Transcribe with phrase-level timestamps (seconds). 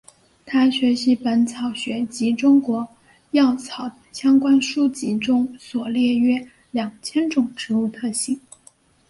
[0.47, 2.87] 他学习本草学及中国
[3.33, 8.41] 药草相关书籍中所列约两千种植物特性。